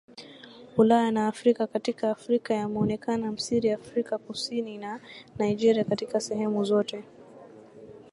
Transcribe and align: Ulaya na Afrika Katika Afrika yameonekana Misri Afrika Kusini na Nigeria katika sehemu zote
Ulaya 0.77 1.11
na 1.11 1.27
Afrika 1.27 1.67
Katika 1.67 2.11
Afrika 2.11 2.53
yameonekana 2.53 3.31
Misri 3.31 3.71
Afrika 3.71 4.17
Kusini 4.17 4.77
na 4.77 4.99
Nigeria 5.39 5.83
katika 5.83 6.19
sehemu 6.19 6.63
zote 6.63 7.03